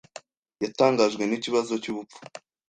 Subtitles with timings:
[0.61, 2.19] Yatangajwe n'ikibazo cyubupfu.